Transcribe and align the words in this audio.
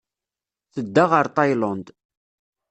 Tedda 0.73 1.03
ɣer 1.11 1.25
Tayland. 1.35 1.87